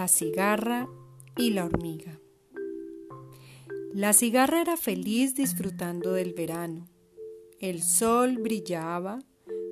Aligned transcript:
La 0.00 0.08
cigarra 0.08 0.88
y 1.36 1.50
la 1.50 1.66
hormiga. 1.66 2.18
La 3.92 4.14
cigarra 4.14 4.62
era 4.62 4.78
feliz 4.78 5.34
disfrutando 5.34 6.14
del 6.14 6.32
verano. 6.32 6.88
El 7.58 7.82
sol 7.82 8.38
brillaba, 8.38 9.18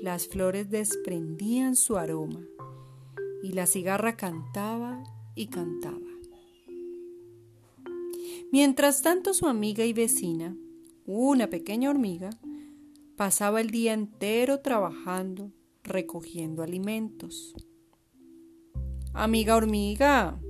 las 0.00 0.26
flores 0.26 0.70
desprendían 0.70 1.76
su 1.76 1.98
aroma 1.98 2.40
y 3.42 3.52
la 3.52 3.66
cigarra 3.66 4.16
cantaba 4.16 5.04
y 5.34 5.48
cantaba. 5.48 6.08
Mientras 8.50 9.02
tanto 9.02 9.34
su 9.34 9.46
amiga 9.46 9.84
y 9.84 9.92
vecina, 9.92 10.56
una 11.04 11.50
pequeña 11.50 11.90
hormiga, 11.90 12.30
pasaba 13.14 13.60
el 13.60 13.68
día 13.68 13.92
entero 13.92 14.60
trabajando, 14.60 15.52
recogiendo 15.82 16.62
alimentos. 16.62 17.54
Amiga 19.16 19.54
hormiga, 19.54 20.40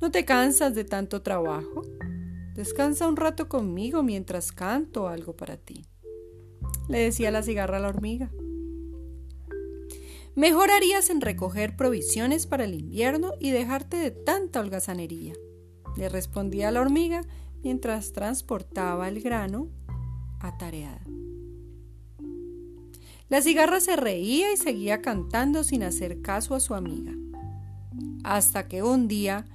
¿no 0.00 0.10
te 0.10 0.24
cansas 0.24 0.74
de 0.74 0.82
tanto 0.82 1.22
trabajo? 1.22 1.82
Descansa 2.54 3.06
un 3.06 3.14
rato 3.14 3.48
conmigo 3.48 4.02
mientras 4.02 4.50
canto 4.50 5.06
algo 5.06 5.36
para 5.36 5.58
ti. 5.58 5.86
Le 6.88 6.98
decía 6.98 7.30
la 7.30 7.44
cigarra 7.44 7.76
a 7.76 7.80
la 7.80 7.88
hormiga. 7.88 8.32
Mejor 10.34 10.72
harías 10.72 11.08
en 11.08 11.20
recoger 11.20 11.76
provisiones 11.76 12.48
para 12.48 12.64
el 12.64 12.74
invierno 12.74 13.34
y 13.38 13.52
dejarte 13.52 13.96
de 13.96 14.10
tanta 14.10 14.58
holgazanería, 14.58 15.34
le 15.96 16.08
respondía 16.08 16.72
la 16.72 16.80
hormiga 16.80 17.20
mientras 17.62 18.12
transportaba 18.12 19.08
el 19.08 19.20
grano 19.20 19.68
atareada. 20.40 21.04
La 23.28 23.40
cigarra 23.40 23.78
se 23.78 23.94
reía 23.94 24.52
y 24.52 24.56
seguía 24.56 25.00
cantando 25.00 25.62
sin 25.62 25.84
hacer 25.84 26.22
caso 26.22 26.56
a 26.56 26.60
su 26.60 26.74
amiga 26.74 27.14
hasta 28.28 28.68
que 28.68 28.82
un 28.82 29.08
día, 29.08 29.46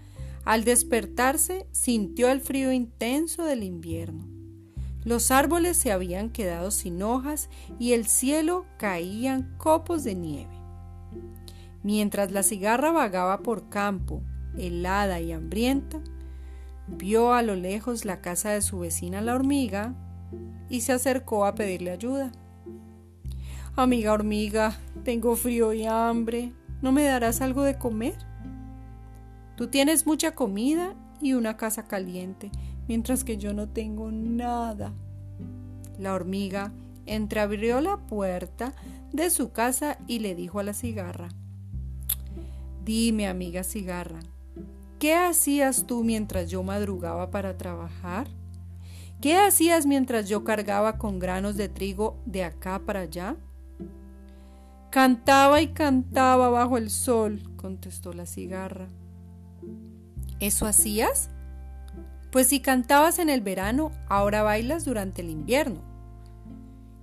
al 0.45 0.63
despertarse, 0.63 1.67
sintió 1.71 2.29
el 2.29 2.41
frío 2.41 2.71
intenso 2.71 3.45
del 3.45 3.61
invierno. 3.61 4.27
Los 5.03 5.29
árboles 5.29 5.77
se 5.77 5.91
habían 5.91 6.31
quedado 6.31 6.71
sin 6.71 7.03
hojas 7.03 7.49
y 7.77 7.93
el 7.93 8.07
cielo 8.07 8.65
caían 8.77 9.53
copos 9.59 10.03
de 10.03 10.15
nieve. 10.15 10.55
Mientras 11.83 12.31
la 12.31 12.41
cigarra 12.41 12.91
vagaba 12.91 13.43
por 13.43 13.69
campo, 13.69 14.23
helada 14.57 15.19
y 15.19 15.33
hambrienta, 15.33 16.01
vio 16.87 17.33
a 17.33 17.43
lo 17.43 17.55
lejos 17.55 18.05
la 18.05 18.21
casa 18.21 18.49
de 18.51 18.61
su 18.63 18.79
vecina 18.79 19.21
la 19.21 19.35
hormiga 19.35 19.93
y 20.67 20.81
se 20.81 20.93
acercó 20.93 21.45
a 21.45 21.53
pedirle 21.53 21.91
ayuda. 21.91 22.31
Amiga 23.75 24.13
hormiga, 24.13 24.77
tengo 25.03 25.35
frío 25.35 25.73
y 25.73 25.85
hambre, 25.85 26.53
¿no 26.81 26.91
me 26.91 27.03
darás 27.03 27.41
algo 27.41 27.61
de 27.61 27.77
comer? 27.77 28.32
Tú 29.55 29.67
tienes 29.67 30.05
mucha 30.05 30.31
comida 30.31 30.95
y 31.21 31.33
una 31.33 31.57
casa 31.57 31.83
caliente, 31.87 32.51
mientras 32.87 33.23
que 33.23 33.37
yo 33.37 33.53
no 33.53 33.69
tengo 33.69 34.11
nada. 34.11 34.93
La 35.99 36.13
hormiga 36.13 36.73
entreabrió 37.05 37.81
la 37.81 37.97
puerta 37.97 38.73
de 39.11 39.29
su 39.29 39.51
casa 39.51 39.97
y 40.07 40.19
le 40.19 40.35
dijo 40.35 40.59
a 40.59 40.63
la 40.63 40.73
cigarra, 40.73 41.29
Dime, 42.83 43.27
amiga 43.27 43.63
cigarra, 43.63 44.19
¿qué 44.99 45.15
hacías 45.15 45.85
tú 45.85 46.03
mientras 46.03 46.49
yo 46.49 46.63
madrugaba 46.63 47.31
para 47.31 47.57
trabajar? 47.57 48.27
¿Qué 49.21 49.37
hacías 49.37 49.85
mientras 49.85 50.27
yo 50.27 50.43
cargaba 50.43 50.97
con 50.97 51.19
granos 51.19 51.55
de 51.55 51.69
trigo 51.69 52.17
de 52.25 52.43
acá 52.43 52.79
para 52.79 53.01
allá? 53.01 53.37
Cantaba 54.89 55.61
y 55.61 55.67
cantaba 55.67 56.49
bajo 56.49 56.77
el 56.77 56.89
sol, 56.89 57.41
contestó 57.55 58.11
la 58.11 58.25
cigarra. 58.25 58.89
¿Eso 60.39 60.65
hacías? 60.65 61.29
Pues 62.31 62.47
si 62.47 62.59
cantabas 62.59 63.19
en 63.19 63.29
el 63.29 63.41
verano, 63.41 63.91
ahora 64.07 64.43
bailas 64.43 64.85
durante 64.85 65.21
el 65.21 65.29
invierno. 65.29 65.81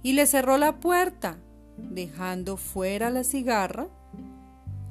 Y 0.02 0.14
le 0.14 0.26
cerró 0.26 0.58
la 0.58 0.80
puerta, 0.80 1.38
dejando 1.76 2.56
fuera 2.56 3.10
la 3.10 3.24
cigarra 3.24 3.88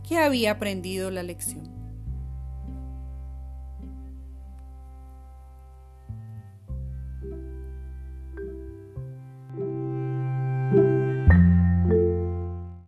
que 0.08 0.18
había 0.18 0.52
aprendido 0.52 1.12
la 1.12 1.24
lección. 1.24 1.79